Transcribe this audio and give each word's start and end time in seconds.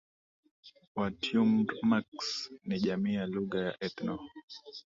WaTyumrks 0.95 2.29
ni 2.67 2.75
jamii 2.83 3.13
ya 3.15 3.25
lugha 3.31 3.59
ya 3.65 3.73
ethno 3.85 4.17